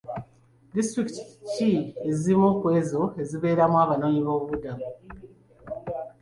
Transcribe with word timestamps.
Disitulikiti 0.75 1.33
ki 1.51 1.71
ezimu 2.09 2.49
ku 2.59 2.67
ezo 2.79 3.01
ezibeeramu 3.21 3.77
Abanoonyiboobubudamu? 3.83 4.87